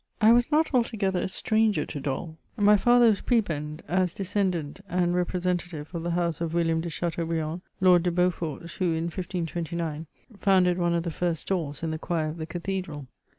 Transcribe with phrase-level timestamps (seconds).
[0.19, 5.13] I was i^ot altogether a stranger to Dol; my father was Prebend, as despendant and
[5.13, 10.07] representative of the house of WilHam de Chateaubriai^4' ^^^^^ Beaufort who, in 1529,
[10.39, 13.05] founded one o( tl^e first stalls in the chop* of the cathedral.